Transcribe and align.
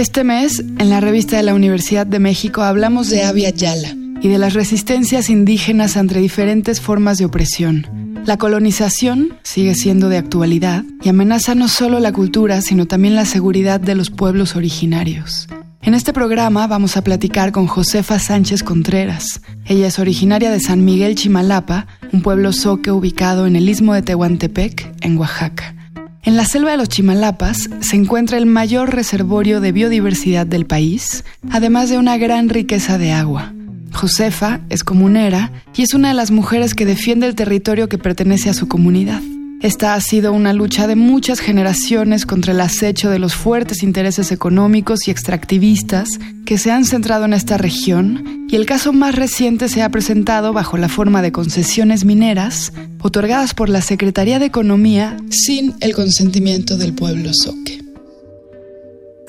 Este 0.00 0.24
mes, 0.24 0.60
en 0.60 0.88
la 0.88 0.98
revista 1.02 1.36
de 1.36 1.42
la 1.42 1.52
Universidad 1.52 2.06
de 2.06 2.20
México, 2.20 2.62
hablamos 2.62 3.10
de 3.10 3.22
Avia 3.22 3.50
Yala 3.50 3.94
y 4.22 4.28
de 4.28 4.38
las 4.38 4.54
resistencias 4.54 5.28
indígenas 5.28 5.98
ante 5.98 6.18
diferentes 6.18 6.80
formas 6.80 7.18
de 7.18 7.26
opresión. 7.26 7.86
La 8.24 8.38
colonización 8.38 9.34
sigue 9.42 9.74
siendo 9.74 10.08
de 10.08 10.16
actualidad 10.16 10.84
y 11.02 11.10
amenaza 11.10 11.54
no 11.54 11.68
solo 11.68 12.00
la 12.00 12.12
cultura, 12.12 12.62
sino 12.62 12.86
también 12.86 13.14
la 13.14 13.26
seguridad 13.26 13.78
de 13.78 13.94
los 13.94 14.08
pueblos 14.08 14.56
originarios. 14.56 15.48
En 15.82 15.92
este 15.92 16.14
programa 16.14 16.66
vamos 16.66 16.96
a 16.96 17.04
platicar 17.04 17.52
con 17.52 17.66
Josefa 17.66 18.18
Sánchez 18.18 18.62
Contreras. 18.62 19.42
Ella 19.66 19.88
es 19.88 19.98
originaria 19.98 20.50
de 20.50 20.60
San 20.60 20.82
Miguel 20.82 21.14
Chimalapa, 21.14 21.86
un 22.10 22.22
pueblo 22.22 22.54
soque 22.54 22.90
ubicado 22.90 23.46
en 23.46 23.54
el 23.54 23.68
istmo 23.68 23.92
de 23.92 24.00
Tehuantepec, 24.00 24.94
en 25.02 25.18
Oaxaca. 25.18 25.74
En 26.22 26.36
la 26.36 26.44
selva 26.44 26.72
de 26.72 26.76
los 26.76 26.90
Chimalapas 26.90 27.70
se 27.80 27.96
encuentra 27.96 28.36
el 28.36 28.44
mayor 28.44 28.94
reservorio 28.94 29.60
de 29.62 29.72
biodiversidad 29.72 30.46
del 30.46 30.66
país, 30.66 31.24
además 31.50 31.88
de 31.88 31.96
una 31.96 32.18
gran 32.18 32.50
riqueza 32.50 32.98
de 32.98 33.12
agua. 33.12 33.54
Josefa 33.92 34.60
es 34.68 34.84
comunera 34.84 35.50
y 35.74 35.82
es 35.82 35.94
una 35.94 36.08
de 36.08 36.14
las 36.14 36.30
mujeres 36.30 36.74
que 36.74 36.84
defiende 36.84 37.26
el 37.26 37.34
territorio 37.34 37.88
que 37.88 37.96
pertenece 37.96 38.50
a 38.50 38.54
su 38.54 38.68
comunidad. 38.68 39.22
Esta 39.60 39.92
ha 39.92 40.00
sido 40.00 40.32
una 40.32 40.54
lucha 40.54 40.86
de 40.86 40.96
muchas 40.96 41.38
generaciones 41.38 42.24
contra 42.24 42.52
el 42.52 42.60
acecho 42.62 43.10
de 43.10 43.18
los 43.18 43.34
fuertes 43.34 43.82
intereses 43.82 44.32
económicos 44.32 45.06
y 45.06 45.10
extractivistas 45.10 46.08
que 46.46 46.56
se 46.56 46.70
han 46.70 46.86
centrado 46.86 47.26
en 47.26 47.34
esta 47.34 47.58
región 47.58 48.46
y 48.48 48.56
el 48.56 48.64
caso 48.64 48.94
más 48.94 49.14
reciente 49.14 49.68
se 49.68 49.82
ha 49.82 49.90
presentado 49.90 50.54
bajo 50.54 50.78
la 50.78 50.88
forma 50.88 51.20
de 51.20 51.32
concesiones 51.32 52.06
mineras 52.06 52.72
otorgadas 53.02 53.52
por 53.52 53.68
la 53.68 53.82
Secretaría 53.82 54.38
de 54.38 54.46
Economía 54.46 55.18
sin 55.28 55.74
el 55.80 55.94
consentimiento 55.94 56.78
del 56.78 56.94
pueblo 56.94 57.30
soque 57.34 57.89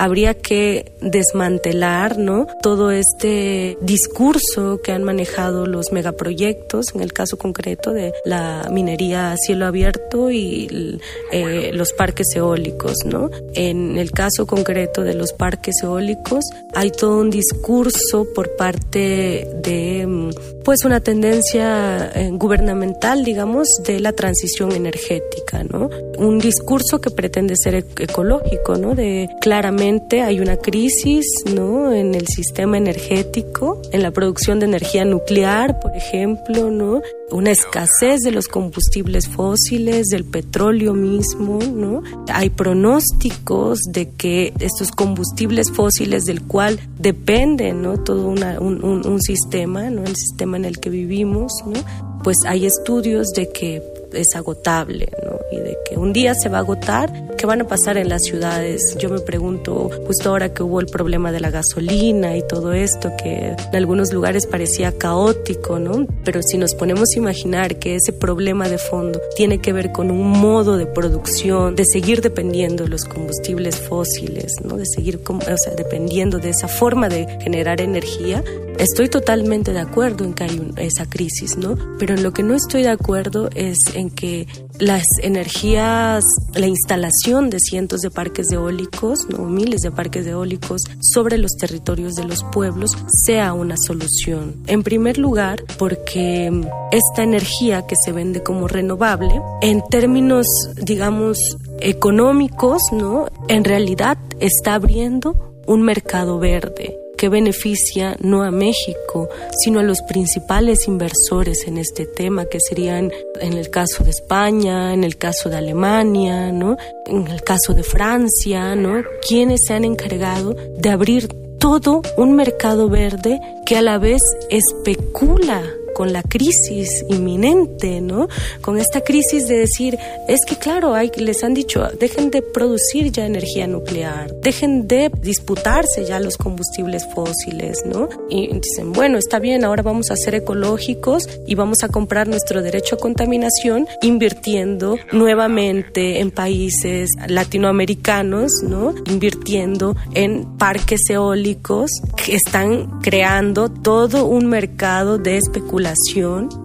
habría 0.02 0.34
que 0.34 0.94
desmantelar 1.00 2.18
¿no? 2.18 2.48
todo 2.64 2.90
este 2.90 3.78
discurso 3.82 4.82
que 4.82 4.94
han 4.94 5.04
manejado 5.04 5.68
los 5.68 5.92
megaproyectos, 5.92 6.96
en 6.96 7.02
el 7.02 7.14
caso 7.14 7.38
concreto 7.38 7.92
de 7.94 8.12
la 8.26 8.68
minería 8.72 9.32
a 9.32 9.38
cielo 9.38 9.68
abierto 9.68 10.32
y 10.32 11.00
eh, 11.32 11.70
los 11.76 11.94
parques 11.94 12.36
eólicos. 12.36 13.06
¿no? 13.06 13.30
En 13.54 14.00
el 14.00 14.10
caso 14.10 14.48
concreto 14.48 15.04
de 15.04 15.14
los 15.14 15.34
parques 15.34 15.76
eólicos 15.84 16.46
hay 16.74 16.90
todo 16.90 17.20
un 17.20 17.30
discurso 17.30 18.26
por 18.34 18.56
parte 18.56 19.48
de 19.62 20.08
mm, 20.08 20.61
pues 20.64 20.86
una 20.86 21.00
tendencia 21.00 22.12
eh, 22.14 22.30
gubernamental, 22.32 23.24
digamos, 23.24 23.68
de 23.86 24.00
la 24.00 24.14
transición 24.14 24.72
energética, 24.72 25.64
¿no? 25.64 25.90
Un 26.18 26.40
discurso 26.40 27.00
que 27.02 27.10
pretende 27.10 27.56
ser 27.56 27.76
e-, 27.76 27.86
ecológico, 28.00 28.76
¿no? 28.76 28.96
De 28.96 29.30
claramente 29.40 30.22
hay 30.22 30.40
una 30.40 30.58
crisis 30.58 31.26
¿no? 31.54 31.94
en 31.94 32.16
el 32.16 32.28
sistema 32.28 32.78
energético, 32.78 33.82
en 33.92 34.04
la 34.04 34.12
producción 34.12 34.60
de 34.60 34.66
energía 34.66 35.06
nuclear, 35.06 35.80
por 35.80 35.96
ejemplo, 35.96 36.70
¿no? 36.70 37.02
Una 37.32 37.52
escasez 37.52 38.22
de 38.22 38.32
los 38.32 38.48
combustibles 38.48 39.28
fósiles, 39.28 40.08
del 40.08 40.26
petróleo 40.26 40.94
mismo, 40.94 41.60
¿no? 41.60 42.04
Hay 42.28 42.50
pronósticos 42.50 43.80
de 43.90 44.10
que 44.10 44.54
estos 44.60 44.92
combustibles 44.92 45.72
fósiles 45.72 46.24
del 46.26 46.42
cual 46.42 46.80
depende, 47.00 47.74
¿no? 47.74 47.98
Todo 47.98 48.28
un, 48.28 48.44
un, 48.84 49.22
sistema, 49.22 49.90
¿no? 49.90 50.04
El 50.04 50.16
sistema 50.16 50.58
en 50.58 50.66
el 50.66 50.80
que 50.80 50.90
vivimos, 50.90 51.52
¿no? 51.66 51.80
Pues 52.24 52.38
hay 52.46 52.66
estudios 52.66 53.28
de 53.36 53.50
que 53.50 53.82
es 54.14 54.36
agotable, 54.36 55.08
¿no? 55.24 55.38
Y 55.52 55.58
de 55.58 55.78
que 55.88 55.98
un 55.98 56.14
día 56.14 56.34
se 56.34 56.50
va 56.50 56.58
a 56.58 56.62
agotar, 56.62 57.36
¿qué 57.38 57.46
van 57.46 57.62
a 57.62 57.68
pasar 57.68 57.98
en 57.98 58.10
las 58.10 58.24
ciudades? 58.24 58.96
Yo 58.98 59.10
me 59.10 59.20
pregunto, 59.20 59.90
justo 60.06 60.30
ahora 60.30 60.54
que 60.54 60.64
hubo 60.64 60.80
el 60.80 60.88
problema 60.88 61.32
de 61.32 61.40
la 61.40 61.50
gasolina 61.50 62.38
y 62.38 62.44
todo 62.48 62.74
esto, 62.74 63.12
que 63.22 63.56
en 63.56 63.76
algunos 63.76 64.14
lugares 64.14 64.46
parecía 64.48 64.92
caótico, 64.92 65.80
¿no? 65.80 66.06
Pero 66.24 66.42
si 66.42 66.58
nos 66.58 66.76
ponemos 66.76 67.10
a 67.16 67.20
imaginar 67.20 67.78
que 67.78 67.96
ese 67.96 68.14
problema 68.14 68.70
de 68.70 68.78
fondo 68.78 69.20
tiene 69.36 69.60
que 69.60 69.74
ver 69.74 69.92
con 69.92 70.12
un 70.12 70.30
modo 70.30 70.78
de 70.78 70.86
producción, 70.86 71.76
de 71.76 71.86
seguir 71.86 72.22
dependiendo 72.22 72.84
de 72.84 72.90
los 72.90 73.06
combustibles 73.06 73.76
fósiles, 73.78 74.54
¿no? 74.64 74.78
De 74.78 74.86
seguir, 74.86 75.20
o 75.28 75.40
sea, 75.58 75.74
dependiendo 75.76 76.40
de 76.40 76.50
esa 76.50 76.68
forma 76.68 77.10
de 77.10 77.28
generar 77.42 77.82
energía, 77.82 78.44
Estoy 78.82 79.10
totalmente 79.10 79.74
de 79.74 79.80
acuerdo 79.80 80.26
en 80.26 80.34
que 80.34 80.44
hay 80.44 80.72
esa 80.78 81.08
crisis, 81.08 81.56
¿no? 81.56 81.78
Pero 82.00 82.16
en 82.16 82.24
lo 82.24 82.34
que 82.34 82.42
no 82.42 82.56
estoy 82.56 82.82
de 82.82 82.90
acuerdo 82.90 83.48
es 83.54 83.78
en 83.94 84.10
que 84.10 84.48
las 84.80 85.04
energías, 85.22 86.24
la 86.56 86.66
instalación 86.66 87.52
de 87.52 87.60
cientos 87.60 88.02
de 88.02 88.10
parques 88.10 88.52
eólicos, 88.52 89.28
no 89.30 89.46
miles 89.46 89.82
de 89.82 89.92
parques 89.92 90.26
eólicos 90.26 90.82
sobre 91.00 91.38
los 91.38 91.52
territorios 91.58 92.16
de 92.16 92.24
los 92.24 92.44
pueblos 92.46 92.98
sea 93.24 93.54
una 93.54 93.76
solución. 93.78 94.64
En 94.66 94.82
primer 94.82 95.20
lugar, 95.20 95.64
porque 95.78 96.52
esta 96.92 97.22
energía 97.22 97.86
que 97.86 97.96
se 98.04 98.12
vende 98.12 98.42
como 98.42 98.68
renovable, 98.68 99.40
en 99.62 99.84
términos, 99.92 100.48
digamos, 100.76 101.38
económicos, 101.82 102.82
¿no? 102.92 103.28
En 103.48 103.64
realidad 103.64 104.18
está 104.40 104.74
abriendo 104.74 105.54
un 105.68 105.84
mercado 105.84 106.40
verde 106.40 107.01
que 107.22 107.30
beneficia 107.30 108.18
no 108.20 108.42
a 108.42 108.50
México, 108.50 109.30
sino 109.64 109.80
a 109.80 109.84
los 109.84 110.02
principales 110.02 110.88
inversores 110.88 111.68
en 111.68 111.78
este 111.78 112.08
tema, 112.08 112.46
que 112.46 112.58
serían 112.60 113.12
en 113.40 113.54
el 113.54 113.70
caso 113.70 114.04
de 114.04 114.10
España, 114.10 114.92
en 114.92 115.04
el 115.04 115.18
caso 115.18 115.48
de 115.48 115.58
Alemania, 115.58 116.52
¿no? 116.52 116.78
en 117.06 117.28
el 117.28 117.44
caso 117.44 117.76
de 117.76 117.84
Francia, 117.84 118.74
¿no? 118.76 119.04
quienes 119.28 119.60
se 119.68 119.76
han 119.76 119.86
encargado 119.86 120.56
de 120.80 120.90
abrir 120.90 121.28
todo 121.60 122.02
un 122.18 122.34
mercado 122.34 122.90
verde 122.90 123.40
que 123.68 123.78
a 123.78 123.84
la 123.84 124.00
vez 124.00 124.22
especula 124.50 125.62
con 126.02 126.14
la 126.14 126.24
crisis 126.24 127.06
inminente, 127.10 128.02
¿no? 128.02 128.28
Con 128.62 128.80
esta 128.80 129.02
crisis 129.02 129.48
de 129.48 129.60
decir, 129.60 130.00
es 130.28 130.40
que 130.48 130.56
claro, 130.56 130.96
hay, 130.96 131.12
les 131.16 131.44
han 131.44 131.54
dicho, 131.54 131.88
dejen 132.00 132.32
de 132.32 132.42
producir 132.42 133.12
ya 133.12 133.28
energía 133.28 133.68
nuclear, 133.68 134.34
dejen 134.42 134.88
de 134.88 135.12
disputarse 135.22 136.04
ya 136.04 136.20
los 136.20 136.38
combustibles 136.38 137.08
fósiles, 137.14 137.84
¿no? 137.86 138.10
Y 138.32 138.48
dicen, 138.48 138.94
bueno, 138.94 139.20
está 139.20 139.38
bien, 139.38 139.64
ahora 139.64 139.84
vamos 139.84 140.10
a 140.10 140.16
ser 140.16 140.34
ecológicos 140.34 141.30
y 141.46 141.54
vamos 141.54 141.84
a 141.84 141.90
comprar 141.90 142.28
nuestro 142.28 142.64
derecho 142.64 142.96
a 142.96 142.98
contaminación 142.98 143.86
invirtiendo 144.02 144.98
nuevamente 145.12 146.20
en 146.20 146.32
países 146.32 147.12
latinoamericanos, 147.28 148.52
¿no? 148.64 148.96
Invirtiendo 149.06 149.96
en 150.16 150.58
parques 150.58 151.02
eólicos 151.12 151.92
que 152.26 152.34
están 152.34 153.02
creando 153.02 153.70
todo 153.70 154.26
un 154.26 154.48
mercado 154.48 155.20
de 155.20 155.38
especulación 155.38 155.91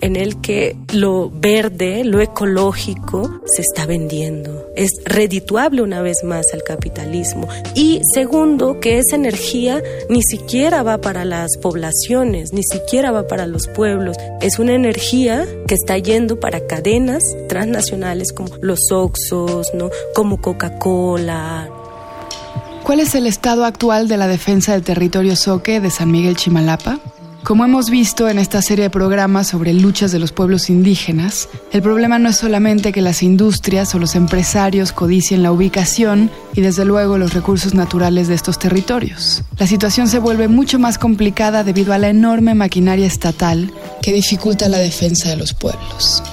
en 0.00 0.16
el 0.16 0.40
que 0.40 0.76
lo 0.92 1.30
verde, 1.30 2.04
lo 2.04 2.20
ecológico, 2.20 3.40
se 3.46 3.62
está 3.62 3.86
vendiendo. 3.86 4.66
Es 4.76 4.90
redituable 5.04 5.82
una 5.82 6.02
vez 6.02 6.18
más 6.24 6.46
al 6.52 6.62
capitalismo. 6.62 7.48
Y 7.74 8.00
segundo, 8.12 8.80
que 8.80 8.98
esa 8.98 9.16
energía 9.16 9.82
ni 10.08 10.22
siquiera 10.22 10.82
va 10.82 10.98
para 10.98 11.24
las 11.24 11.56
poblaciones, 11.62 12.52
ni 12.52 12.62
siquiera 12.62 13.10
va 13.10 13.26
para 13.26 13.46
los 13.46 13.66
pueblos. 13.68 14.16
Es 14.40 14.58
una 14.58 14.74
energía 14.74 15.46
que 15.66 15.74
está 15.74 15.98
yendo 15.98 16.38
para 16.38 16.66
cadenas 16.66 17.22
transnacionales 17.48 18.32
como 18.32 18.50
los 18.60 18.80
Oxos, 18.90 19.68
¿no? 19.74 19.90
como 20.14 20.40
Coca-Cola, 20.40 21.70
¿Cuál 22.86 23.00
es 23.00 23.16
el 23.16 23.26
estado 23.26 23.64
actual 23.64 24.06
de 24.06 24.16
la 24.16 24.28
defensa 24.28 24.72
del 24.74 24.84
territorio 24.84 25.34
Soque 25.34 25.80
de 25.80 25.90
San 25.90 26.12
Miguel 26.12 26.36
Chimalapa? 26.36 27.00
Como 27.46 27.64
hemos 27.64 27.90
visto 27.90 28.28
en 28.28 28.40
esta 28.40 28.60
serie 28.60 28.82
de 28.82 28.90
programas 28.90 29.46
sobre 29.46 29.72
luchas 29.72 30.10
de 30.10 30.18
los 30.18 30.32
pueblos 30.32 30.68
indígenas, 30.68 31.48
el 31.70 31.80
problema 31.80 32.18
no 32.18 32.30
es 32.30 32.38
solamente 32.38 32.90
que 32.90 33.00
las 33.00 33.22
industrias 33.22 33.94
o 33.94 34.00
los 34.00 34.16
empresarios 34.16 34.90
codicien 34.90 35.44
la 35.44 35.52
ubicación 35.52 36.28
y 36.54 36.60
desde 36.60 36.84
luego 36.84 37.18
los 37.18 37.34
recursos 37.34 37.72
naturales 37.72 38.26
de 38.26 38.34
estos 38.34 38.58
territorios. 38.58 39.44
La 39.58 39.68
situación 39.68 40.08
se 40.08 40.18
vuelve 40.18 40.48
mucho 40.48 40.80
más 40.80 40.98
complicada 40.98 41.62
debido 41.62 41.92
a 41.92 41.98
la 41.98 42.08
enorme 42.08 42.56
maquinaria 42.56 43.06
estatal 43.06 43.72
que 44.02 44.12
dificulta 44.12 44.68
la 44.68 44.78
defensa 44.78 45.28
de 45.28 45.36
los 45.36 45.54
pueblos. 45.54 46.24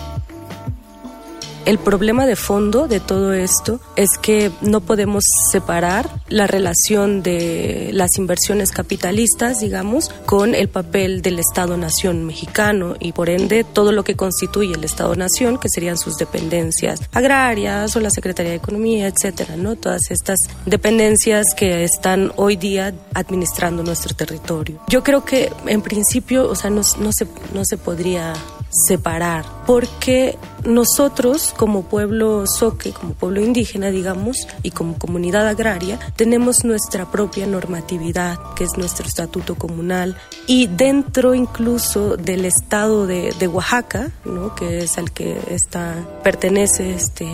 El 1.66 1.80
problema 1.80 2.26
de 2.26 2.36
fondo 2.36 2.90
de 2.90 3.00
todo 3.00 3.32
esto 3.32 3.80
es 3.96 4.10
que 4.22 4.52
no 4.62 4.82
podemos 4.82 5.24
separar 5.50 6.10
la 6.28 6.46
relación 6.46 7.24
de 7.24 7.92
las 7.94 8.18
inversiones 8.18 8.72
capitalistas, 8.72 9.60
digamos, 9.60 10.10
con 10.26 10.56
el 10.56 10.68
papel 10.68 11.22
del 11.22 11.40
Estado-Nación 11.40 12.26
mexicano 12.26 12.96
y 13.00 13.14
por 13.14 13.30
ende 13.30 13.64
todo 13.64 13.94
lo 13.94 14.04
que 14.04 14.16
constituye 14.16 14.74
el 14.74 14.84
Estado-Nación, 14.84 15.58
que 15.58 15.70
serían 15.70 15.98
sus 15.98 16.18
dependencias 16.18 17.00
agrarias 17.14 17.96
o 17.96 18.02
la 18.02 18.10
Secretaría 18.10 18.52
de 18.52 18.58
Economía, 18.58 19.08
etcétera, 19.08 19.56
¿no? 19.56 19.78
Todas 19.78 20.12
estas 20.12 20.40
dependencias 20.66 21.46
que 21.56 21.86
están 21.86 22.34
hoy 22.36 22.58
día 22.58 22.94
administrando 23.14 23.84
nuestro 23.84 24.14
territorio. 24.14 24.82
Yo 24.90 25.02
creo 25.02 25.24
que 25.24 25.50
en 25.68 25.82
principio, 25.82 26.50
o 26.50 26.56
sea, 26.56 26.70
no, 26.70 26.82
no, 27.00 27.12
se, 27.14 27.26
no 27.54 27.64
se 27.64 27.78
podría 27.78 28.34
separar 28.88 29.46
porque 29.66 30.38
nosotros 30.66 31.54
como 31.58 31.84
pueblo 31.84 32.46
soque, 32.48 32.92
como 32.92 33.14
pueblo 33.14 33.42
indígena, 33.42 33.90
digamos, 33.90 34.48
y 34.62 34.72
como 34.72 34.98
comunidad 34.98 35.48
agraria, 35.48 36.00
tenemos 36.16 36.64
nuestra 36.64 37.10
propia 37.12 37.48
normatividad, 37.48 38.38
que 38.56 38.64
es 38.64 38.78
nuestro 38.78 39.08
estatuto 39.08 39.56
comunal, 39.56 40.18
y 40.48 40.68
dentro 40.68 41.34
incluso 41.34 42.18
del 42.18 42.46
estado 42.46 43.08
de, 43.08 43.34
de 43.38 43.48
Oaxaca, 43.48 44.12
¿no? 44.26 44.56
que 44.56 44.80
es 44.80 44.98
al 44.98 45.12
que 45.12 45.38
está, 45.50 45.96
pertenece 46.24 46.94
este, 46.94 47.28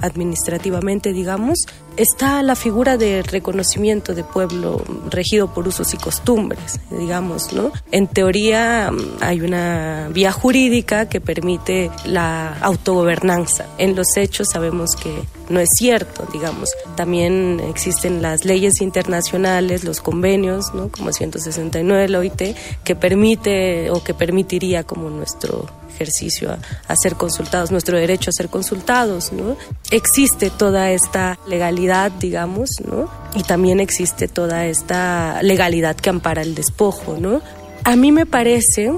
administrativamente, 0.00 1.12
digamos, 1.12 1.66
está 1.96 2.42
la 2.42 2.56
figura 2.56 2.96
de 2.96 3.22
reconocimiento 3.22 4.14
de 4.14 4.24
pueblo 4.24 4.82
regido 5.10 5.52
por 5.52 5.68
usos 5.68 5.94
y 5.94 5.96
costumbres, 5.96 6.80
digamos, 6.90 7.52
¿no? 7.52 7.72
En 7.92 8.06
teoría 8.06 8.90
hay 9.20 9.40
una 9.40 10.08
vía 10.12 10.32
jurídica 10.32 11.08
que 11.08 11.20
permite 11.20 11.90
la 12.04 12.56
autogobernanza. 12.74 13.66
En 13.78 13.96
los 13.96 14.16
hechos 14.16 14.48
sabemos 14.52 14.96
que 14.96 15.22
no 15.48 15.60
es 15.60 15.68
cierto, 15.78 16.26
digamos. 16.32 16.70
También 16.96 17.60
existen 17.68 18.22
las 18.22 18.44
leyes 18.44 18.80
internacionales, 18.80 19.84
los 19.84 20.00
convenios, 20.00 20.74
¿no? 20.74 20.88
Como 20.90 21.12
169 21.12 22.08
de 22.08 22.16
OIT, 22.16 22.42
que 22.84 22.96
permite 22.96 23.90
o 23.90 24.02
que 24.02 24.14
permitiría 24.14 24.84
como 24.84 25.10
nuestro 25.10 25.66
ejercicio 25.94 26.56
a, 26.88 26.96
ser 26.96 27.14
consultados, 27.14 27.70
nuestro 27.70 27.98
derecho 27.98 28.30
a 28.30 28.32
ser 28.32 28.48
consultados, 28.48 29.32
¿no? 29.32 29.56
Existe 29.90 30.50
toda 30.50 30.90
esta 30.90 31.38
legalidad, 31.46 32.10
digamos, 32.12 32.70
¿no? 32.84 33.08
Y 33.34 33.42
también 33.42 33.80
existe 33.80 34.28
toda 34.28 34.66
esta 34.66 35.42
legalidad 35.42 35.96
que 35.96 36.10
ampara 36.10 36.42
el 36.42 36.54
despojo, 36.54 37.16
¿no? 37.18 37.42
A 37.84 37.96
mí 37.96 38.12
me 38.12 38.26
parece 38.26 38.92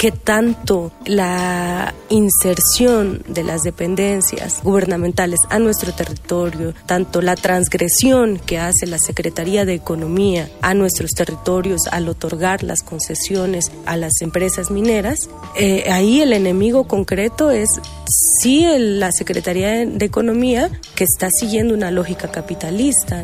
que 0.00 0.12
tanto 0.12 0.92
la 1.04 1.92
inserción 2.08 3.22
de 3.28 3.44
las 3.44 3.60
dependencias 3.60 4.62
gubernamentales 4.62 5.40
a 5.50 5.58
nuestro 5.58 5.92
territorio, 5.92 6.72
tanto 6.86 7.20
la 7.20 7.36
transgresión 7.36 8.38
que 8.38 8.58
hace 8.58 8.86
la 8.86 8.96
Secretaría 8.96 9.66
de 9.66 9.74
Economía 9.74 10.48
a 10.62 10.72
nuestros 10.72 11.10
territorios 11.10 11.82
al 11.90 12.08
otorgar 12.08 12.62
las 12.62 12.82
concesiones 12.82 13.70
a 13.84 13.98
las 13.98 14.22
empresas 14.22 14.70
mineras, 14.70 15.28
eh, 15.58 15.90
ahí 15.90 16.22
el 16.22 16.32
enemigo 16.32 16.84
concreto 16.84 17.50
es 17.50 17.68
sí 18.40 18.64
la 18.78 19.12
Secretaría 19.12 19.84
de 19.84 20.06
Economía 20.06 20.70
que 20.94 21.04
está 21.04 21.28
siguiendo 21.30 21.74
una 21.74 21.90
lógica 21.90 22.30
capitalista. 22.30 23.22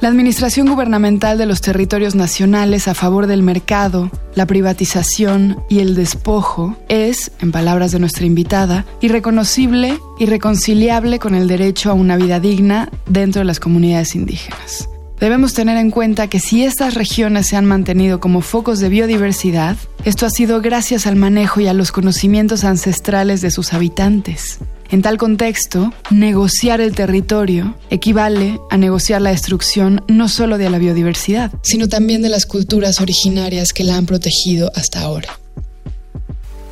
La 0.00 0.08
administración 0.08 0.66
gubernamental 0.66 1.36
de 1.36 1.44
los 1.44 1.60
territorios 1.60 2.14
nacionales 2.14 2.88
a 2.88 2.94
favor 2.94 3.26
del 3.26 3.42
mercado, 3.42 4.10
la 4.34 4.46
privatización 4.46 5.62
y 5.68 5.80
el 5.80 5.94
despojo 5.94 6.74
es, 6.88 7.32
en 7.40 7.52
palabras 7.52 7.92
de 7.92 7.98
nuestra 7.98 8.24
invitada, 8.24 8.86
irreconocible 9.02 9.98
y 10.18 10.24
reconciliable 10.24 11.18
con 11.18 11.34
el 11.34 11.48
derecho 11.48 11.90
a 11.90 11.94
una 11.94 12.16
vida 12.16 12.40
digna 12.40 12.88
dentro 13.10 13.40
de 13.40 13.44
las 13.44 13.60
comunidades 13.60 14.14
indígenas. 14.14 14.88
Debemos 15.20 15.52
tener 15.52 15.76
en 15.76 15.90
cuenta 15.90 16.28
que 16.28 16.40
si 16.40 16.64
estas 16.64 16.94
regiones 16.94 17.48
se 17.48 17.56
han 17.56 17.66
mantenido 17.66 18.20
como 18.20 18.40
focos 18.40 18.80
de 18.80 18.88
biodiversidad, 18.88 19.76
esto 20.06 20.24
ha 20.24 20.30
sido 20.30 20.62
gracias 20.62 21.06
al 21.06 21.16
manejo 21.16 21.60
y 21.60 21.66
a 21.66 21.74
los 21.74 21.92
conocimientos 21.92 22.64
ancestrales 22.64 23.42
de 23.42 23.50
sus 23.50 23.74
habitantes. 23.74 24.60
En 24.92 25.02
tal 25.02 25.18
contexto, 25.18 25.92
negociar 26.10 26.80
el 26.80 26.96
territorio 26.96 27.76
equivale 27.90 28.58
a 28.70 28.76
negociar 28.76 29.22
la 29.22 29.30
destrucción 29.30 30.02
no 30.08 30.28
solo 30.28 30.58
de 30.58 30.68
la 30.68 30.78
biodiversidad, 30.78 31.52
sino 31.62 31.88
también 31.88 32.22
de 32.22 32.28
las 32.28 32.44
culturas 32.44 33.00
originarias 33.00 33.72
que 33.72 33.84
la 33.84 33.96
han 33.96 34.06
protegido 34.06 34.72
hasta 34.74 35.02
ahora. 35.02 35.38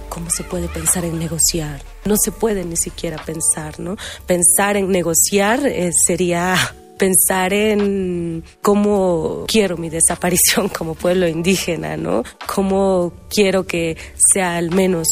¿Cómo 0.08 0.30
se 0.30 0.42
puede 0.42 0.66
pensar 0.66 1.04
en 1.04 1.16
negociar? 1.16 1.80
No 2.06 2.16
se 2.16 2.32
puede 2.32 2.64
ni 2.64 2.76
siquiera 2.76 3.24
pensar, 3.24 3.78
¿no? 3.78 3.96
Pensar 4.26 4.76
en 4.76 4.90
negociar 4.90 5.64
eh, 5.64 5.92
sería 5.92 6.56
pensar 6.98 7.52
en 7.52 8.42
cómo 8.60 9.44
quiero 9.46 9.76
mi 9.76 9.90
desaparición 9.90 10.68
como 10.76 10.96
pueblo 10.96 11.28
indígena, 11.28 11.96
¿no? 11.96 12.24
Cómo 12.52 13.12
quiero 13.30 13.64
que 13.64 13.96
sea 14.34 14.56
al 14.56 14.72
menos 14.72 15.06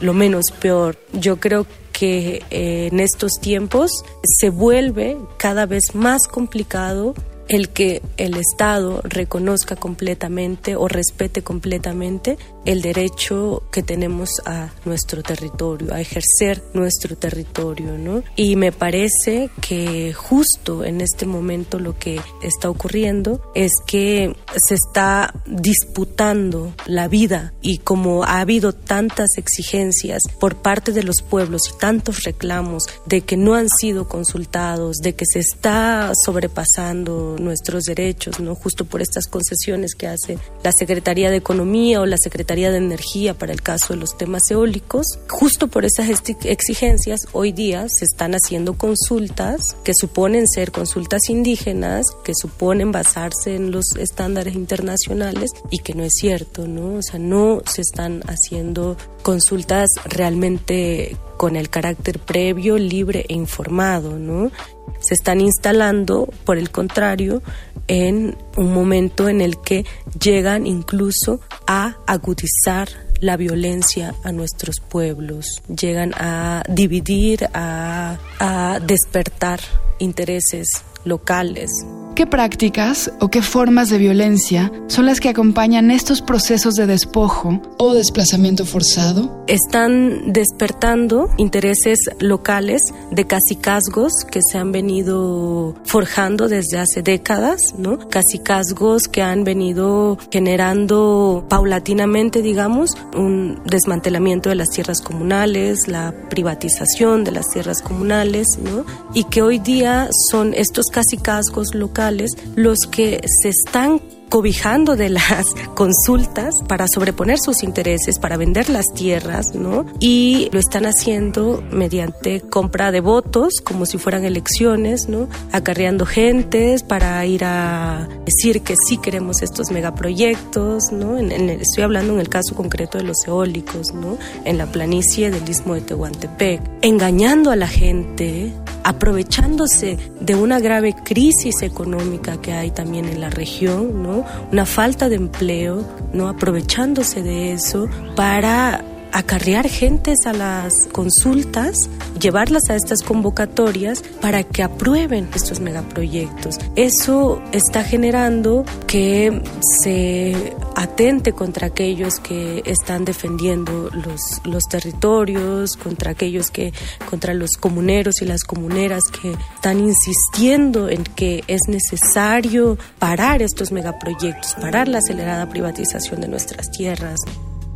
lo 0.00 0.14
menos 0.14 0.46
peor. 0.58 0.98
Yo 1.12 1.38
creo 1.38 1.66
que 1.98 2.42
eh, 2.50 2.88
en 2.92 3.00
estos 3.00 3.32
tiempos 3.40 3.90
se 4.22 4.50
vuelve 4.50 5.16
cada 5.38 5.64
vez 5.64 5.94
más 5.94 6.28
complicado 6.28 7.14
el 7.48 7.68
que 7.70 8.02
el 8.16 8.36
Estado 8.36 9.00
reconozca 9.04 9.76
completamente 9.76 10.76
o 10.76 10.88
respete 10.88 11.42
completamente 11.42 12.38
el 12.64 12.82
derecho 12.82 13.62
que 13.70 13.82
tenemos 13.82 14.30
a 14.44 14.70
nuestro 14.84 15.22
territorio, 15.22 15.94
a 15.94 16.00
ejercer 16.00 16.62
nuestro 16.74 17.16
territorio, 17.16 17.96
¿no? 17.96 18.24
Y 18.34 18.56
me 18.56 18.72
parece 18.72 19.50
que 19.60 20.12
justo 20.12 20.84
en 20.84 21.00
este 21.00 21.26
momento 21.26 21.78
lo 21.78 21.96
que 21.98 22.20
está 22.42 22.68
ocurriendo 22.68 23.40
es 23.54 23.72
que 23.86 24.34
se 24.56 24.74
está 24.74 25.32
disputando 25.46 26.74
la 26.86 27.08
vida 27.08 27.54
y 27.62 27.78
como 27.78 28.24
ha 28.24 28.40
habido 28.40 28.72
tantas 28.72 29.28
exigencias 29.36 30.22
por 30.40 30.56
parte 30.56 30.92
de 30.92 31.02
los 31.02 31.22
pueblos 31.22 31.62
y 31.72 31.78
tantos 31.78 32.24
reclamos 32.24 32.82
de 33.06 33.20
que 33.20 33.36
no 33.36 33.54
han 33.54 33.68
sido 33.68 34.08
consultados, 34.08 34.96
de 34.96 35.14
que 35.14 35.24
se 35.24 35.38
está 35.38 36.12
sobrepasando 36.24 37.35
nuestros 37.38 37.84
derechos, 37.84 38.40
¿no? 38.40 38.54
Justo 38.54 38.84
por 38.84 39.02
estas 39.02 39.26
concesiones 39.26 39.94
que 39.94 40.06
hace 40.06 40.38
la 40.62 40.72
Secretaría 40.72 41.30
de 41.30 41.36
Economía 41.36 42.00
o 42.00 42.06
la 42.06 42.18
Secretaría 42.18 42.70
de 42.70 42.78
Energía 42.78 43.34
para 43.34 43.52
el 43.52 43.62
caso 43.62 43.94
de 43.94 44.00
los 44.00 44.16
temas 44.16 44.42
eólicos. 44.50 45.06
Justo 45.28 45.68
por 45.68 45.84
esas 45.84 46.08
exigencias, 46.44 47.28
hoy 47.32 47.52
día 47.52 47.86
se 47.88 48.04
están 48.04 48.32
haciendo 48.32 48.76
consultas 48.76 49.76
que 49.84 49.92
suponen 49.98 50.48
ser 50.48 50.72
consultas 50.72 51.28
indígenas, 51.28 52.06
que 52.24 52.32
suponen 52.34 52.92
basarse 52.92 53.54
en 53.54 53.70
los 53.70 53.96
estándares 53.96 54.54
internacionales 54.54 55.50
y 55.70 55.78
que 55.78 55.94
no 55.94 56.04
es 56.04 56.14
cierto, 56.14 56.66
¿no? 56.66 56.98
O 56.98 57.02
sea, 57.02 57.18
no 57.18 57.62
se 57.66 57.82
están 57.82 58.22
haciendo 58.26 58.96
consultas 59.26 59.88
realmente 60.04 61.16
con 61.36 61.56
el 61.56 61.68
carácter 61.68 62.20
previo, 62.20 62.78
libre 62.78 63.26
e 63.28 63.34
informado, 63.34 64.20
¿no? 64.20 64.52
Se 65.00 65.14
están 65.14 65.40
instalando, 65.40 66.28
por 66.44 66.58
el 66.58 66.70
contrario, 66.70 67.42
en 67.88 68.38
un 68.56 68.72
momento 68.72 69.28
en 69.28 69.40
el 69.40 69.60
que 69.60 69.84
llegan 70.22 70.64
incluso 70.64 71.40
a 71.66 71.96
agudizar 72.06 72.88
la 73.20 73.36
violencia 73.36 74.14
a 74.22 74.30
nuestros 74.30 74.76
pueblos, 74.78 75.60
llegan 75.66 76.12
a 76.14 76.62
dividir, 76.68 77.48
a, 77.52 78.78
despertar 78.86 79.58
intereses 79.98 80.68
locales, 81.04 81.70
¿Qué 82.16 82.26
prácticas 82.26 83.12
o 83.20 83.28
qué 83.28 83.42
formas 83.42 83.90
de 83.90 83.98
violencia 83.98 84.72
son 84.86 85.04
las 85.04 85.20
que 85.20 85.28
acompañan 85.28 85.90
estos 85.90 86.22
procesos 86.22 86.74
de 86.74 86.86
despojo 86.86 87.60
o 87.76 87.92
desplazamiento 87.92 88.64
forzado? 88.64 89.44
Están 89.48 90.32
despertando 90.32 91.28
intereses 91.36 91.98
locales 92.18 92.80
de 93.10 93.26
casicazgos 93.26 94.24
que 94.30 94.40
se 94.40 94.56
han 94.56 94.72
venido 94.72 95.74
forjando 95.84 96.48
desde 96.48 96.78
hace 96.78 97.02
décadas, 97.02 97.60
¿no? 97.76 97.98
Casicazgos 97.98 99.08
que 99.08 99.20
han 99.20 99.44
venido 99.44 100.16
generando 100.32 101.44
paulatinamente, 101.50 102.40
digamos, 102.40 102.96
un 103.14 103.60
desmantelamiento 103.66 104.48
de 104.48 104.54
las 104.54 104.70
tierras 104.70 105.02
comunales, 105.02 105.86
la 105.86 106.14
privatización 106.30 107.24
de 107.24 107.32
las 107.32 107.50
tierras 107.50 107.82
comunales, 107.82 108.46
¿no? 108.58 108.86
Y 109.12 109.24
que 109.24 109.42
hoy 109.42 109.58
día 109.58 109.85
son 110.30 110.54
estos 110.54 110.86
casicazgos 110.86 111.74
locales 111.74 112.32
los 112.54 112.78
que 112.90 113.20
se 113.42 113.48
están 113.48 114.00
cobijando 114.28 114.96
de 114.96 115.08
las 115.08 115.46
consultas 115.74 116.54
para 116.68 116.86
sobreponer 116.88 117.38
sus 117.38 117.62
intereses, 117.62 118.18
para 118.18 118.36
vender 118.36 118.68
las 118.68 118.86
tierras, 118.94 119.54
¿no? 119.54 119.86
Y 120.00 120.48
lo 120.52 120.60
están 120.60 120.84
haciendo 120.84 121.62
mediante 121.70 122.40
compra 122.40 122.90
de 122.92 123.00
votos, 123.00 123.54
como 123.62 123.86
si 123.86 123.98
fueran 123.98 124.24
elecciones, 124.24 125.08
¿no? 125.08 125.28
Acarreando 125.52 126.06
gentes 126.06 126.82
para 126.82 127.24
ir 127.26 127.44
a 127.44 128.08
decir 128.24 128.62
que 128.62 128.74
sí 128.88 128.98
queremos 128.98 129.42
estos 129.42 129.70
megaproyectos, 129.70 130.92
¿no? 130.92 131.16
estoy 131.16 131.84
hablando 131.84 132.12
en 132.14 132.20
el 132.20 132.28
caso 132.28 132.54
concreto 132.54 132.98
de 132.98 133.04
los 133.04 133.26
eólicos, 133.26 133.92
¿no? 133.94 134.18
En 134.44 134.58
la 134.58 134.66
planicie 134.66 135.30
del 135.30 135.48
istmo 135.48 135.74
de 135.74 135.80
Tehuantepec, 135.82 136.60
engañando 136.82 137.50
a 137.50 137.56
la 137.56 137.68
gente 137.68 138.52
aprovechándose 138.86 139.98
de 140.20 140.36
una 140.36 140.60
grave 140.60 140.94
crisis 140.94 141.62
económica 141.62 142.40
que 142.40 142.52
hay 142.52 142.70
también 142.70 143.06
en 143.06 143.20
la 143.20 143.30
región, 143.30 144.00
¿no? 144.00 144.24
Una 144.52 144.64
falta 144.64 145.08
de 145.08 145.16
empleo, 145.16 145.84
¿no? 146.12 146.28
Aprovechándose 146.28 147.24
de 147.24 147.52
eso 147.52 147.88
para 148.14 148.84
acarrear 149.10 149.68
gentes 149.68 150.18
a 150.26 150.32
las 150.32 150.86
consultas, 150.92 151.90
llevarlas 152.20 152.70
a 152.70 152.76
estas 152.76 153.02
convocatorias 153.02 154.04
para 154.20 154.44
que 154.44 154.62
aprueben 154.62 155.30
estos 155.34 155.58
megaproyectos. 155.58 156.58
Eso 156.76 157.42
está 157.50 157.82
generando 157.82 158.64
que 158.86 159.42
se 159.82 160.54
atente 160.76 161.32
contra 161.32 161.68
aquellos 161.68 162.20
que 162.20 162.62
están 162.66 163.06
defendiendo 163.06 163.90
los, 163.92 164.20
los 164.44 164.62
territorios, 164.64 165.74
contra 165.74 166.10
aquellos 166.12 166.50
que, 166.50 166.72
contra 167.08 167.32
los 167.32 167.52
comuneros 167.58 168.20
y 168.20 168.26
las 168.26 168.44
comuneras 168.44 169.04
que 169.04 169.34
están 169.54 169.80
insistiendo 169.80 170.90
en 170.90 171.02
que 171.02 171.42
es 171.48 171.62
necesario 171.68 172.76
parar 172.98 173.40
estos 173.40 173.72
megaproyectos, 173.72 174.54
parar 174.60 174.86
la 174.86 174.98
acelerada 174.98 175.48
privatización 175.48 176.20
de 176.20 176.28
nuestras 176.28 176.70
tierras. 176.70 177.20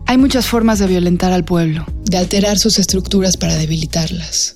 Hay 0.06 0.18
muchas 0.18 0.46
formas 0.46 0.78
de 0.78 0.86
violentar 0.86 1.32
al 1.32 1.44
pueblo, 1.44 1.86
de 2.04 2.18
alterar 2.18 2.58
sus 2.58 2.78
estructuras 2.78 3.38
para 3.38 3.56
debilitarlas 3.56 4.54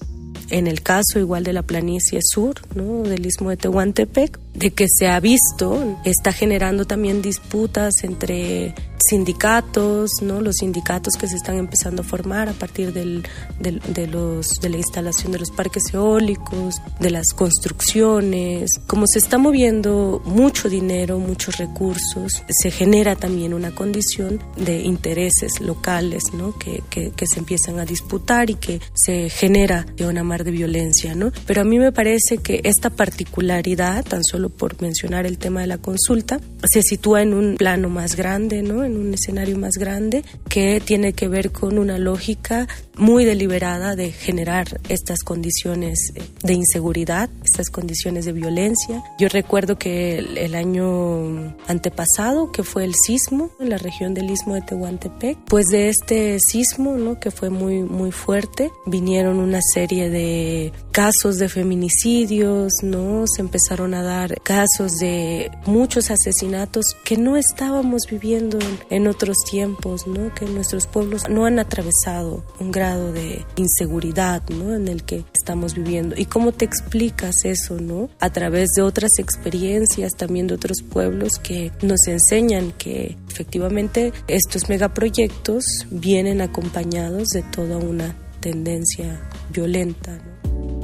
en 0.50 0.66
el 0.66 0.82
caso 0.82 1.18
igual 1.18 1.42
de 1.44 1.52
la 1.52 1.62
planicie 1.62 2.20
sur, 2.22 2.54
¿no? 2.74 3.02
del 3.02 3.26
istmo 3.26 3.50
de 3.50 3.56
Tehuantepec, 3.56 4.38
de 4.54 4.70
que 4.70 4.87
se 4.88 5.08
ha 5.08 5.20
visto, 5.20 5.99
está 6.04 6.32
generando 6.32 6.87
también 6.87 7.23
disputas 7.23 7.92
entre 8.02 8.75
sindicatos, 9.08 10.11
¿no? 10.23 10.40
los 10.40 10.56
sindicatos 10.56 11.14
que 11.14 11.28
se 11.28 11.37
están 11.37 11.58
empezando 11.58 12.02
a 12.02 12.04
formar 12.04 12.49
a 12.49 12.52
partir 12.52 12.92
del, 12.92 13.25
de, 13.58 14.06
los, 14.06 14.61
de 14.61 14.68
la 14.68 14.78
instalación 14.78 15.32
de 15.32 15.40
los 15.40 15.50
parques 15.50 15.82
eólicos, 15.92 16.76
de 17.00 17.11
las 17.11 17.32
construcciones. 17.34 18.70
Como 18.87 19.06
se 19.06 19.18
está 19.18 19.38
moviendo 19.38 20.23
mucho 20.25 20.68
dinero, 20.68 21.18
muchos 21.18 21.58
recursos, 21.58 22.42
se 22.49 22.70
genera 22.70 23.16
también 23.16 23.52
una 23.54 23.75
condición 23.75 24.40
de 24.56 24.80
intereses 24.82 25.61
locales 25.61 26.23
¿no? 26.32 26.56
que, 26.58 26.82
que, 26.88 27.11
que 27.11 27.26
se 27.26 27.40
empiezan 27.40 27.78
a 27.78 27.84
disputar 27.84 28.50
y 28.50 28.54
que 28.54 28.80
se 28.94 29.28
genera 29.28 29.87
una 30.00 30.23
mar 30.23 30.44
de 30.44 30.50
violencia. 30.50 31.14
¿no? 31.14 31.32
Pero 31.46 31.62
a 31.62 31.64
mí 31.64 31.78
me 31.78 31.92
parece 31.92 32.38
que 32.38 32.61
esta 32.64 32.90
particularidad, 32.90 34.04
tan 34.04 34.23
solo 34.25 34.43
por 34.48 34.80
mencionar 34.80 35.26
el 35.26 35.38
tema 35.38 35.60
de 35.60 35.66
la 35.66 35.78
consulta, 35.78 36.40
se 36.64 36.82
sitúa 36.82 37.22
en 37.22 37.34
un 37.34 37.56
plano 37.56 37.88
más 37.88 38.16
grande, 38.16 38.62
¿no? 38.62 38.84
en 38.84 38.96
un 38.96 39.14
escenario 39.14 39.58
más 39.58 39.74
grande 39.78 40.24
que 40.48 40.80
tiene 40.84 41.12
que 41.12 41.28
ver 41.28 41.52
con 41.52 41.78
una 41.78 41.98
lógica 41.98 42.68
muy 42.96 43.24
deliberada 43.24 43.96
de 43.96 44.12
generar 44.12 44.80
estas 44.88 45.20
condiciones 45.20 46.12
de 46.42 46.54
inseguridad, 46.54 47.28
estas 47.44 47.70
condiciones 47.70 48.24
de 48.24 48.32
violencia. 48.32 49.02
Yo 49.18 49.28
recuerdo 49.28 49.78
que 49.78 50.18
el, 50.18 50.54
año 50.54 51.56
antepasado, 51.66 52.52
que 52.52 52.62
fue 52.62 52.84
el 52.84 52.94
sismo 52.94 53.50
en 53.58 53.70
la 53.70 53.78
región 53.78 54.14
del 54.14 54.30
istmo 54.30 54.54
de 54.54 54.62
Tehuantepec, 54.62 55.38
pues 55.46 55.66
de 55.66 55.88
este 55.88 56.38
sismo, 56.38 56.96
¿no? 56.96 57.18
que 57.18 57.30
fue 57.30 57.50
muy, 57.50 57.82
muy 57.82 58.12
fuerte, 58.12 58.70
vinieron 58.86 59.38
una 59.38 59.60
serie 59.62 60.10
de 60.10 60.72
casos 60.92 61.38
de 61.38 61.48
feminicidios, 61.48 62.72
¿no? 62.82 63.24
Se 63.26 63.42
empezaron 63.42 63.94
a 63.94 64.02
dar 64.02 64.40
casos 64.42 64.92
de 65.00 65.50
muchos 65.66 66.10
asesinatos 66.10 66.84
que 67.04 67.16
no 67.16 67.36
estábamos 67.36 68.02
viviendo 68.08 68.58
en, 68.90 69.08
otros 69.08 69.36
tiempos, 69.50 70.06
¿no? 70.06 70.34
Que 70.34 70.46
nuestros 70.46 70.86
pueblos 70.86 71.28
no 71.28 71.44
han 71.44 71.58
atravesado 71.58 72.44
un 72.58 72.70
grado 72.84 73.12
de 73.12 73.46
inseguridad, 73.56 74.42
¿no? 74.50 74.74
En 74.74 74.88
el 74.88 75.04
que 75.04 75.24
estamos 75.32 75.74
viviendo. 75.74 76.14
¿Y 76.18 76.26
cómo 76.26 76.52
te 76.52 76.66
explicas 76.66 77.34
eso, 77.44 77.80
¿no? 77.80 78.10
A 78.20 78.30
través 78.30 78.70
de 78.76 78.82
otras 78.82 79.10
experiencias 79.18 80.12
también 80.16 80.46
de 80.48 80.54
otros 80.54 80.78
pueblos 80.82 81.38
que 81.38 81.72
nos 81.80 82.06
enseñan 82.06 82.72
que 82.76 83.16
efectivamente 83.30 84.12
estos 84.28 84.68
megaproyectos 84.68 85.64
vienen 85.90 86.42
acompañados 86.42 87.28
de 87.28 87.42
toda 87.42 87.78
una 87.78 88.14
tendencia 88.40 89.18
violenta. 89.50 90.18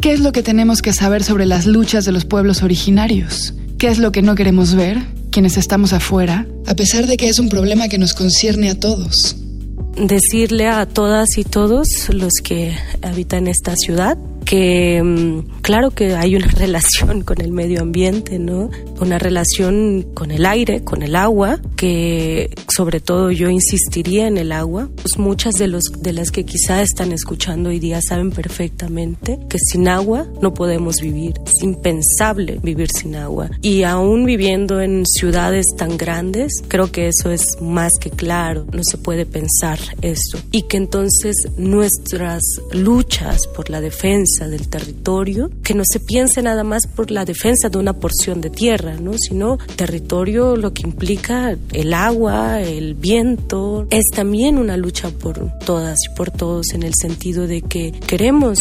¿Qué 0.00 0.12
es 0.12 0.21
lo 0.21 0.33
que 0.33 0.42
tenemos 0.42 0.80
que 0.80 0.95
saber 0.95 1.23
sobre 1.23 1.45
las 1.45 1.66
luchas 1.66 2.07
de 2.07 2.12
los 2.12 2.25
pueblos 2.25 2.62
originarios? 2.62 3.52
¿Qué 3.78 3.88
es 3.88 3.99
lo 3.99 4.11
que 4.11 4.23
no 4.23 4.35
queremos 4.35 4.75
ver, 4.75 4.99
quienes 5.30 5.59
estamos 5.59 5.92
afuera, 5.92 6.47
a 6.66 6.75
pesar 6.75 7.07
de 7.07 7.19
que 7.19 7.28
es 7.28 7.38
un 7.38 7.50
problema 7.50 7.88
que 7.88 7.99
nos 7.99 8.14
concierne 8.14 8.71
a 8.71 8.80
todos? 8.80 9.37
Decirle 9.97 10.69
a 10.69 10.87
todas 10.87 11.37
y 11.37 11.45
todos 11.45 12.09
los 12.11 12.33
que 12.43 12.77
habitan 13.03 13.47
esta 13.47 13.75
ciudad 13.77 14.17
que 14.45 15.01
mm, 15.03 15.61
claro 15.63 15.93
que 15.93 16.17
hay 16.17 16.35
una 16.35 16.49
relación 16.57 17.23
con 17.23 17.41
el 17.41 17.53
medio 17.53 17.83
ambiente, 17.83 18.39
¿no? 18.39 18.71
Una 19.01 19.19
relación 19.19 20.07
con 20.15 20.33
el 20.33 20.45
aire, 20.45 20.83
con 20.83 21.03
el 21.03 21.15
agua, 21.15 21.61
que 21.81 22.51
sobre 22.69 23.01
todo 23.01 23.31
yo 23.31 23.49
insistiría 23.49 24.27
en 24.27 24.37
el 24.37 24.53
agua. 24.53 24.91
Pues 24.97 25.17
muchas 25.17 25.55
de 25.55 25.67
los 25.67 25.85
de 25.99 26.13
las 26.13 26.31
que 26.31 26.45
quizá 26.45 26.83
están 26.83 27.11
escuchando 27.11 27.71
hoy 27.71 27.79
día 27.79 28.01
saben 28.07 28.33
perfectamente 28.33 29.39
que 29.49 29.57
sin 29.59 29.89
agua 29.89 30.27
no 30.43 30.53
podemos 30.53 30.97
vivir. 31.01 31.41
Es 31.47 31.63
impensable 31.63 32.61
vivir 32.63 32.91
sin 32.91 33.17
agua. 33.17 33.49
Y 33.63 33.85
aún 33.85 34.27
viviendo 34.27 34.83
en 34.83 35.07
ciudades 35.07 35.65
tan 35.75 35.97
grandes, 35.97 36.53
creo 36.69 36.93
que 36.93 37.09
eso 37.09 37.31
es 37.31 37.47
más 37.63 37.93
que 37.99 38.11
claro. 38.11 38.67
No 38.75 38.83
se 38.85 38.99
puede 38.99 39.25
pensar 39.25 39.79
esto. 40.03 40.39
Y 40.53 40.65
que 40.69 40.77
entonces 40.77 41.35
nuestras 41.57 42.43
luchas 42.73 43.39
por 43.57 43.71
la 43.71 43.81
defensa 43.81 44.49
del 44.49 44.69
territorio, 44.69 45.51
que 45.63 45.73
no 45.73 45.85
se 45.91 45.99
piense 45.99 46.43
nada 46.43 46.63
más 46.63 46.87
por 46.87 47.11
la 47.11 47.25
defensa 47.25 47.71
de 47.71 47.79
una 47.79 47.95
porción 47.95 48.43
de 48.43 48.51
tierra, 48.51 48.97
¿no? 49.01 49.15
sino 49.17 49.57
territorio 49.77 50.57
lo 50.57 50.75
que 50.75 50.83
implica 50.83 51.57
el 51.73 51.95
agua, 51.95 52.61
el 52.61 52.95
viento, 52.95 53.87
es 53.91 54.05
también 54.15 54.59
una 54.59 54.77
lucha 54.77 55.11
por 55.11 55.59
todas 55.59 55.99
y 56.11 56.15
por 56.17 56.31
todos 56.31 56.73
en 56.73 56.83
el 56.83 56.95
sentido 56.95 57.47
de 57.47 57.62
que 57.62 57.93
queremos 57.93 58.59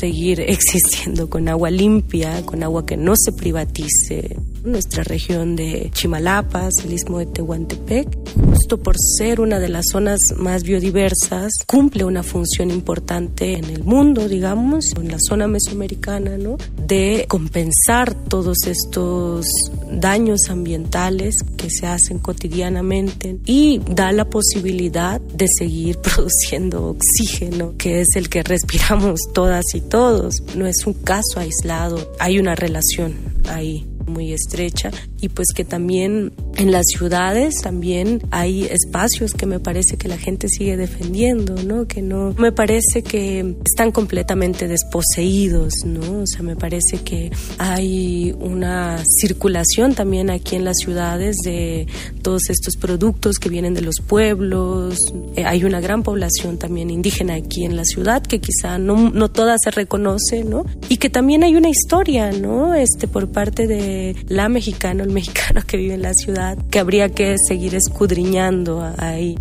seguir 0.00 0.40
existiendo 0.46 1.28
con 1.30 1.48
agua 1.48 1.70
limpia, 1.70 2.44
con 2.44 2.62
agua 2.62 2.86
que 2.86 2.96
no 2.96 3.14
se 3.16 3.32
privatice, 3.32 4.36
nuestra 4.64 5.02
región 5.04 5.56
de 5.56 5.90
Chimalapas, 5.92 6.74
el 6.84 6.92
istmo 6.92 7.18
de 7.18 7.26
Tehuantepec, 7.26 8.08
justo 8.46 8.78
por 8.78 8.96
ser 8.98 9.40
una 9.40 9.58
de 9.58 9.68
las 9.68 9.86
zonas 9.90 10.20
más 10.36 10.62
biodiversas, 10.62 11.52
cumple 11.66 12.04
una 12.04 12.22
función 12.22 12.70
importante 12.70 13.54
en 13.54 13.64
el 13.64 13.84
mundo, 13.84 14.28
digamos, 14.28 14.84
en 14.96 15.10
la 15.10 15.18
zona 15.18 15.46
mesoamericana, 15.46 16.36
¿no? 16.38 16.56
De 16.86 17.24
compensar 17.28 18.14
todos 18.14 18.66
estos 18.66 19.46
daños 19.90 20.40
ambientales 20.48 21.36
que 21.56 21.70
se 21.70 21.86
hacen 21.86 22.18
cotidianamente 22.18 23.38
y 23.46 23.80
da 23.90 24.12
la 24.12 24.28
posibilidad 24.28 25.20
de 25.20 25.46
seguir 25.48 25.98
produciendo 26.02 26.88
oxígeno, 26.88 27.74
que 27.76 28.00
es 28.00 28.08
el 28.14 28.28
que 28.28 28.42
respiramos 28.42 29.20
todas 29.32 29.64
y 29.74 29.80
todos. 29.80 30.34
No 30.56 30.66
es 30.66 30.86
un 30.86 30.94
caso 30.94 31.38
aislado, 31.38 32.12
hay 32.18 32.38
una 32.38 32.54
relación 32.54 33.14
ahí 33.48 33.89
muy 34.10 34.32
estrecha 34.32 34.90
y 35.20 35.28
pues 35.28 35.48
que 35.54 35.64
también 35.64 36.32
en 36.56 36.72
las 36.72 36.86
ciudades 36.86 37.54
también 37.62 38.20
hay 38.30 38.64
espacios 38.64 39.32
que 39.32 39.46
me 39.46 39.60
parece 39.60 39.96
que 39.96 40.08
la 40.08 40.18
gente 40.18 40.48
sigue 40.48 40.76
defendiendo, 40.76 41.54
¿no? 41.62 41.86
Que 41.86 42.02
no 42.02 42.34
me 42.36 42.52
parece 42.52 43.02
que 43.02 43.56
están 43.64 43.92
completamente 43.92 44.68
desposeídos, 44.68 45.72
¿no? 45.86 46.20
O 46.20 46.26
sea, 46.26 46.42
me 46.42 46.56
parece 46.56 46.98
que 46.98 47.30
hay 47.58 48.34
una 48.38 49.02
circulación 49.20 49.94
también 49.94 50.30
aquí 50.30 50.56
en 50.56 50.64
las 50.64 50.76
ciudades 50.78 51.36
de 51.44 51.86
todos 52.22 52.50
estos 52.50 52.76
productos 52.76 53.38
que 53.38 53.48
vienen 53.48 53.74
de 53.74 53.82
los 53.82 53.96
pueblos. 54.06 54.96
Eh, 55.36 55.44
hay 55.44 55.64
una 55.64 55.80
gran 55.80 56.02
población 56.02 56.58
también 56.58 56.90
indígena 56.90 57.34
aquí 57.34 57.64
en 57.64 57.76
la 57.76 57.84
ciudad 57.84 58.22
que 58.22 58.40
quizá 58.40 58.78
no, 58.78 59.10
no 59.10 59.30
toda 59.30 59.56
se 59.58 59.70
reconoce, 59.70 60.44
¿no? 60.44 60.66
Y 60.88 60.98
que 60.98 61.08
también 61.08 61.42
hay 61.42 61.56
una 61.56 61.70
historia, 61.70 62.32
¿no? 62.32 62.74
Este 62.74 63.08
por 63.08 63.28
parte 63.28 63.66
de 63.66 64.16
la 64.28 64.48
mexicana, 64.48 65.04
el 65.04 65.10
mexicano 65.10 65.62
que 65.66 65.76
vive 65.76 65.94
en 65.94 66.02
la 66.02 66.12
ciudad, 66.14 66.39
que 66.70 66.78
habría 66.78 67.08
que 67.08 67.36
seguir 67.38 67.74
escudriñando 67.74 68.92
ahí. 68.98 69.36